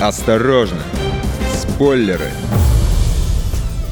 Осторожно! 0.00 0.80
Спойлеры! 1.52 2.30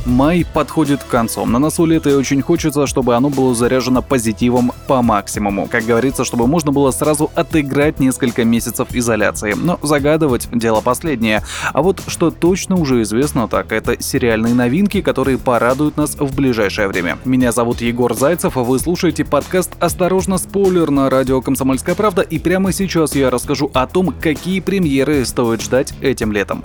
Май 0.07 0.47
подходит 0.55 1.03
к 1.03 1.09
концу. 1.09 1.45
На 1.47 1.59
носу 1.59 1.85
лето 1.85 2.11
и 2.11 2.15
очень 2.15 2.41
хочется, 2.41 2.87
чтобы 2.87 3.17
оно 3.17 3.29
было 3.29 3.57
заряжено 3.57 4.03
позитивом 4.03 4.71
по 4.87 5.03
максимуму. 5.03 5.67
Как 5.67 5.85
говорится, 5.85 6.25
чтобы 6.25 6.47
можно 6.47 6.71
было 6.71 6.93
сразу 6.93 7.29
отыграть 7.35 7.99
несколько 7.99 8.45
месяцев 8.45 8.87
изоляции. 8.93 9.55
Но 9.57 9.81
загадывать– 9.83 10.49
дело 10.53 10.81
последнее. 10.81 11.43
А 11.73 11.83
вот 11.83 12.01
что 12.07 12.31
точно 12.31 12.77
уже 12.77 13.03
известно, 13.03 13.49
так 13.49 13.73
это 13.73 14.01
сериальные 14.01 14.55
новинки, 14.55 15.03
которые 15.03 15.39
порадуют 15.39 15.97
нас 15.97 16.15
в 16.15 16.37
ближайшее 16.37 16.87
время. 16.87 17.19
Меня 17.25 17.51
зовут 17.51 17.81
Егор 17.81 18.15
Зайцев, 18.15 18.57
а 18.57 18.63
вы 18.63 18.79
слушаете 18.79 19.25
подкаст 19.25 19.73
«Осторожно, 19.81 20.39
спойлер» 20.39 20.91
на 20.91 21.11
радио 21.11 21.41
«Комсомольская 21.41 21.97
правда». 21.97 22.23
И 22.23 22.39
прямо 22.39 22.73
сейчас 22.73 23.17
я 23.17 23.29
расскажу 23.29 23.73
о 23.75 23.89
том, 23.89 24.15
какие 24.21 24.61
премьеры 24.61 25.25
стоит 25.25 25.63
ждать 25.63 25.95
этим 26.01 26.31
летом. 26.31 26.63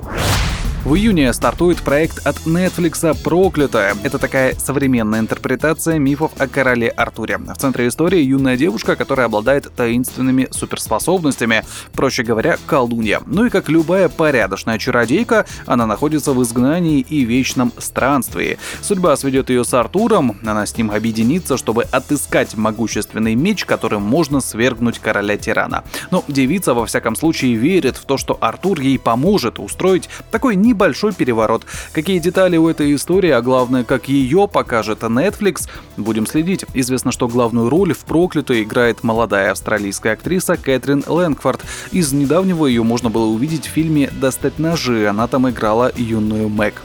В 0.83 0.95
июне 0.95 1.31
стартует 1.31 1.79
проект 1.83 2.25
от 2.25 2.37
Netflix 2.37 3.15
«Проклятая». 3.23 3.95
Это 4.01 4.17
такая 4.17 4.55
современная 4.55 5.19
интерпретация 5.19 5.99
мифов 5.99 6.31
о 6.39 6.47
короле 6.47 6.89
Артуре. 6.89 7.37
В 7.37 7.55
центре 7.55 7.87
истории 7.87 8.19
юная 8.19 8.57
девушка, 8.57 8.95
которая 8.95 9.27
обладает 9.27 9.71
таинственными 9.75 10.47
суперспособностями, 10.49 11.63
проще 11.93 12.23
говоря, 12.23 12.57
колдунья. 12.65 13.21
Ну 13.27 13.45
и 13.45 13.51
как 13.51 13.69
любая 13.69 14.09
порядочная 14.09 14.79
чародейка, 14.79 15.45
она 15.67 15.85
находится 15.85 16.33
в 16.33 16.41
изгнании 16.41 17.01
и 17.01 17.25
вечном 17.25 17.71
странстве. 17.77 18.57
Судьба 18.81 19.15
сведет 19.17 19.51
ее 19.51 19.63
с 19.63 19.75
Артуром, 19.75 20.39
она 20.43 20.65
с 20.65 20.75
ним 20.75 20.89
объединится, 20.89 21.57
чтобы 21.57 21.83
отыскать 21.83 22.57
могущественный 22.57 23.35
меч, 23.35 23.65
которым 23.65 24.01
можно 24.01 24.41
свергнуть 24.41 24.97
короля-тирана. 24.97 25.83
Но 26.09 26.23
девица 26.27 26.73
во 26.73 26.87
всяком 26.87 27.15
случае 27.15 27.53
верит 27.53 27.97
в 27.97 28.05
то, 28.05 28.17
что 28.17 28.35
Артур 28.41 28.79
ей 28.79 28.97
поможет 28.97 29.59
устроить 29.59 30.09
такой 30.31 30.55
не 30.55 30.70
небольшой 30.71 31.13
переворот. 31.13 31.65
Какие 31.91 32.19
детали 32.19 32.57
у 32.57 32.67
этой 32.67 32.95
истории, 32.95 33.29
а 33.29 33.41
главное, 33.41 33.83
как 33.83 34.07
ее 34.07 34.47
покажет 34.47 35.03
Netflix, 35.03 35.69
будем 35.97 36.25
следить. 36.25 36.65
Известно, 36.73 37.11
что 37.11 37.27
главную 37.27 37.69
роль 37.69 37.93
в 37.93 37.99
«Проклятой» 37.99 38.63
играет 38.63 39.03
молодая 39.03 39.51
австралийская 39.51 40.13
актриса 40.13 40.55
Кэтрин 40.55 41.03
Лэнгфорд. 41.05 41.61
Из 41.91 42.13
недавнего 42.13 42.65
ее 42.65 42.83
можно 42.83 43.09
было 43.09 43.25
увидеть 43.25 43.67
в 43.67 43.69
фильме 43.69 44.09
«Достать 44.11 44.59
ножи». 44.59 45.07
Она 45.07 45.27
там 45.27 45.49
играла 45.49 45.91
юную 45.95 46.49
Мэг. 46.49 46.81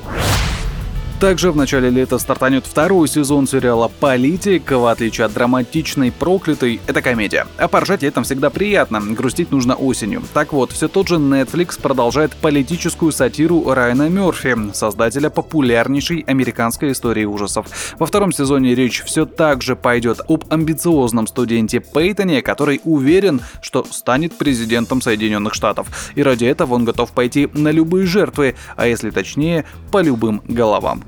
Также 1.20 1.50
в 1.50 1.56
начале 1.56 1.88
лета 1.88 2.18
стартанет 2.18 2.66
второй 2.66 3.08
сезон 3.08 3.46
сериала 3.46 3.90
«Политик». 4.00 4.70
В 4.70 4.84
отличие 4.84 5.24
от 5.24 5.32
драматичной 5.32 6.12
«Проклятой», 6.12 6.78
это 6.86 7.00
комедия. 7.00 7.46
А 7.56 7.68
поржать 7.68 8.02
летом 8.02 8.24
всегда 8.24 8.50
приятно, 8.50 9.00
грустить 9.00 9.50
нужно 9.50 9.74
осенью. 9.76 10.22
Так 10.34 10.52
вот, 10.52 10.72
все 10.72 10.88
тот 10.88 11.08
же 11.08 11.14
Netflix 11.14 11.80
продолжает 11.80 12.36
политическую 12.36 13.12
сатиру 13.12 13.72
Райана 13.72 14.10
Мерфи, 14.10 14.74
создателя 14.74 15.30
популярнейшей 15.30 16.20
американской 16.20 16.92
истории 16.92 17.24
ужасов. 17.24 17.94
Во 17.98 18.04
втором 18.04 18.30
сезоне 18.30 18.74
речь 18.74 19.02
все 19.02 19.24
так 19.24 19.62
же 19.62 19.74
пойдет 19.74 20.20
об 20.28 20.44
амбициозном 20.50 21.28
студенте 21.28 21.80
Пейтоне, 21.80 22.42
который 22.42 22.82
уверен, 22.84 23.40
что 23.62 23.86
станет 23.90 24.36
президентом 24.36 25.00
Соединенных 25.00 25.54
Штатов. 25.54 26.12
И 26.14 26.22
ради 26.22 26.44
этого 26.44 26.74
он 26.74 26.84
готов 26.84 27.12
пойти 27.12 27.48
на 27.54 27.70
любые 27.70 28.06
жертвы, 28.06 28.54
а 28.76 28.86
если 28.86 29.08
точнее, 29.08 29.64
по 29.90 30.02
любым 30.02 30.42
головам. 30.44 31.05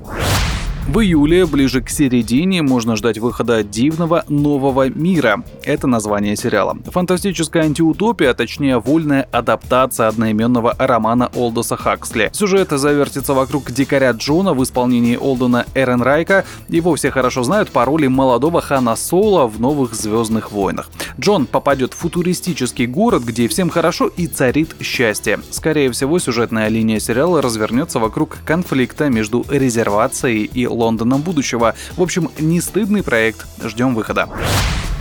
В 0.89 1.01
июле, 1.01 1.45
ближе 1.45 1.83
к 1.83 1.89
середине, 1.91 2.63
можно 2.63 2.95
ждать 2.95 3.19
выхода 3.19 3.61
«Дивного 3.61 4.25
нового 4.27 4.89
мира». 4.89 5.43
Это 5.63 5.85
название 5.85 6.35
сериала. 6.35 6.75
Фантастическая 6.83 7.65
антиутопия, 7.65 8.31
а 8.31 8.33
точнее 8.33 8.79
вольная 8.79 9.29
адаптация 9.31 10.07
одноименного 10.07 10.75
романа 10.79 11.29
Олдоса 11.35 11.77
Хаксли. 11.77 12.31
Сюжет 12.33 12.71
завертится 12.71 13.35
вокруг 13.35 13.69
дикаря 13.69 14.13
Джона 14.13 14.55
в 14.55 14.63
исполнении 14.63 15.15
Олдена 15.15 15.67
Эренрайка. 15.75 16.43
Его 16.69 16.95
все 16.95 17.11
хорошо 17.11 17.43
знают 17.43 17.69
по 17.69 17.85
роли 17.85 18.07
молодого 18.07 18.59
Хана 18.59 18.95
Соло 18.95 19.45
в 19.45 19.61
«Новых 19.61 19.93
Звездных 19.93 20.51
войнах». 20.51 20.89
Джон 21.19 21.45
попадет 21.45 21.93
в 21.93 21.97
футуристический 21.97 22.87
город, 22.87 23.21
где 23.21 23.47
всем 23.47 23.69
хорошо 23.69 24.07
и 24.07 24.25
царит 24.25 24.75
счастье. 24.81 25.39
Скорее 25.51 25.91
всего, 25.91 26.17
сюжетная 26.17 26.67
линия 26.67 26.97
сериала 26.97 27.43
развернется 27.43 27.99
вокруг 27.99 28.39
конфликта 28.43 29.09
между 29.09 29.45
резервацией 29.51 30.45
и 30.45 30.65
Лондоном 30.79 31.21
будущего. 31.21 31.75
В 31.97 32.01
общем, 32.01 32.31
не 32.39 32.61
стыдный 32.61 33.03
проект. 33.03 33.45
Ждем 33.63 33.93
выхода. 33.95 34.29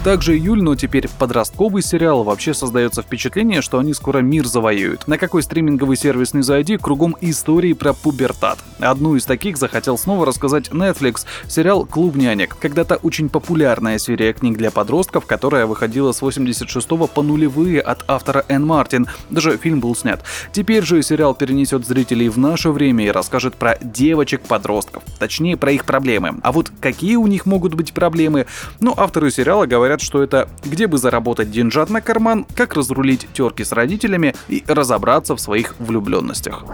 Также 0.05 0.39
июль, 0.39 0.63
но 0.63 0.77
теперь 0.77 1.09
подростковый 1.19 1.83
сериал, 1.83 2.23
вообще 2.23 2.55
создается 2.55 3.03
впечатление, 3.03 3.61
что 3.61 3.81
они 3.81 3.93
скоро 3.93 4.19
мир 4.19 4.47
завоюют. 4.47 5.09
На 5.09 5.19
какой 5.19 5.43
стриминговый 5.43 5.97
сервис 5.97 6.35
не 6.35 6.43
зайди, 6.43 6.77
кругом 6.79 7.17
истории 7.21 7.73
про 7.73 7.93
пубертат. 7.93 8.59
Одну 8.79 9.17
из 9.17 9.25
таких 9.25 9.59
захотел 9.59 9.99
снова 9.99 10.25
рассказать 10.25 10.69
Netflix, 10.69 11.27
сериал 11.49 11.85
«Клуб 11.85 12.15
нянек». 12.15 12.57
Когда-то 12.59 12.97
очень 12.97 13.29
популярная 13.29 13.99
серия 13.99 14.33
книг 14.33 14.57
для 14.57 14.71
подростков, 14.71 15.27
которая 15.27 15.67
выходила 15.67 16.13
с 16.13 16.23
86 16.23 16.89
по 16.89 17.23
нулевые 17.23 17.81
от 17.81 18.05
автора 18.09 18.45
Энн 18.49 18.65
Мартин. 18.65 19.09
Даже 19.31 19.59
фильм 19.59 19.81
был 19.81 19.97
снят. 19.97 20.23
Теперь 20.53 20.85
же 20.85 21.03
сериал 21.03 21.35
перенесет 21.35 21.85
зрителей 21.85 22.29
в 22.29 22.39
наше 22.39 22.71
время 22.71 23.05
и 23.05 23.11
расскажет 23.11 23.57
про 23.57 23.77
девочек-подростков. 23.83 25.03
Точнее, 25.19 25.57
про 25.57 25.73
их 25.73 25.85
проблемы. 25.85 26.37
А 26.43 26.53
вот 26.53 26.71
какие 26.81 27.17
у 27.17 27.27
них 27.27 27.47
могут 27.47 27.75
быть 27.75 27.93
проблемы? 27.93 28.47
Ну, 28.81 28.95
авторы 28.97 29.31
сериала 29.31 29.67
говорят 29.67 29.98
говорят, 29.99 30.01
что 30.01 30.23
это 30.23 30.49
где 30.65 30.87
бы 30.87 30.99
заработать 30.99 31.51
деньжат 31.51 31.91
на 31.91 32.01
карман, 32.01 32.47
как 32.55 32.75
разрулить 32.75 33.27
терки 33.33 33.65
с 33.65 33.73
родителями 33.73 34.35
и 34.49 34.65
разобраться 34.67 35.35
в 35.35 35.41
своих 35.41 35.75
влюбленностях. 35.79 36.65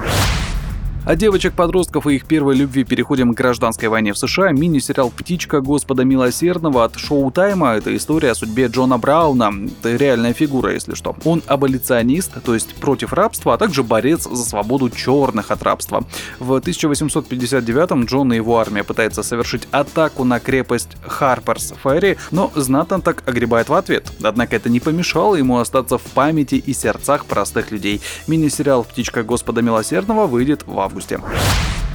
От 1.05 1.19
девочек-подростков 1.19 2.07
и 2.07 2.15
их 2.15 2.25
первой 2.25 2.57
любви 2.57 2.83
переходим 2.83 3.35
к 3.35 3.37
гражданской 3.37 3.89
войне 3.89 4.15
в 4.15 4.19
США. 4.19 4.53
Мини-сериал 4.53 5.13
«Птичка 5.15 5.61
Господа 5.61 6.03
Милосердного» 6.03 6.83
от 6.83 6.99
Шоу 6.99 7.31
Тайма. 7.31 7.73
Это 7.73 7.95
история 7.95 8.31
о 8.31 8.35
судьбе 8.35 8.69
Джона 8.69 8.97
Брауна. 8.97 9.53
Это 9.81 9.97
реальная 9.97 10.33
фигура, 10.33 10.73
если 10.73 10.95
что. 10.95 11.15
Он 11.27 11.43
аболиционист, 11.47 12.43
то 12.43 12.55
есть 12.55 12.75
против 12.77 13.13
рабства, 13.13 13.53
а 13.53 13.59
также 13.59 13.83
борец 13.83 14.23
за 14.23 14.45
свободу 14.45 14.89
черных 14.89 15.51
от 15.51 15.63
рабства. 15.63 16.05
В 16.39 16.53
1859-м 16.53 18.07
Джон 18.07 18.33
и 18.33 18.37
его 18.37 18.59
армия 18.59 18.83
пытается 18.83 19.23
совершить 19.23 19.69
атаку 19.73 20.25
на 20.25 20.41
крепость 20.41 20.97
Харперс 21.03 21.75
Ферри, 21.83 22.17
но 22.31 22.51
знатно 22.55 23.03
так 23.03 23.29
огребает 23.29 23.69
в 23.69 23.75
ответ. 23.75 24.11
Однако 24.23 24.57
это 24.57 24.71
не 24.71 24.81
помешало 24.81 25.35
ему 25.35 25.59
остаться 25.59 25.99
в 25.99 26.03
памяти 26.03 26.55
и 26.55 26.73
сердцах 26.73 27.27
простых 27.27 27.73
людей. 27.73 28.01
Мини-сериал 28.27 28.85
«Птичка 28.85 29.23
Господа 29.23 29.61
Милосердного» 29.61 30.27
выйдет 30.27 30.67
в 30.67 30.81
августе 30.81 30.94
августе. 30.95 31.21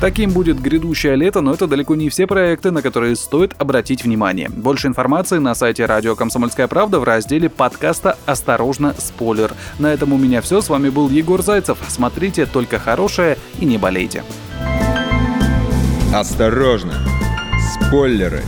Таким 0.02 0.32
будет 0.32 0.62
грядущее 0.62 1.16
лето, 1.16 1.42
но 1.42 1.54
это 1.54 1.68
далеко 1.68 1.96
не 1.96 2.10
все 2.10 2.26
проекты, 2.26 2.72
на 2.72 2.82
которые 2.82 3.16
стоит 3.16 3.54
обратить 3.58 4.04
внимание. 4.04 4.50
Больше 4.50 4.88
информации 4.88 5.40
на 5.40 5.56
сайте 5.56 5.86
радио 5.86 6.16
«Комсомольская 6.16 6.68
правда» 6.68 7.00
в 7.00 7.04
разделе 7.04 7.50
подкаста 7.50 8.18
«Осторожно, 8.26 8.96
спойлер». 8.98 9.52
На 9.78 9.88
этом 9.88 10.14
у 10.14 10.18
меня 10.18 10.42
все. 10.42 10.62
С 10.62 10.70
вами 10.70 10.90
был 10.90 11.10
Егор 11.10 11.42
Зайцев. 11.42 11.78
Смотрите 11.90 12.46
только 12.46 12.80
хорошее 12.80 13.38
и 13.60 13.66
не 13.66 13.78
болейте. 13.78 14.24
Осторожно, 16.14 16.94
спойлеры. 17.74 18.44